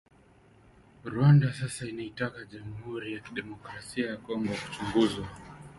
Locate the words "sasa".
1.59-1.85